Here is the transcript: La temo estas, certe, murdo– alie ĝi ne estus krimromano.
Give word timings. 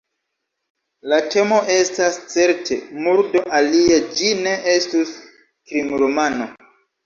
La 1.11 1.19
temo 1.35 1.59
estas, 1.73 2.17
certe, 2.33 2.79
murdo– 3.09 3.45
alie 3.61 4.01
ĝi 4.17 4.35
ne 4.43 4.57
estus 4.75 5.15
krimromano. 5.23 6.53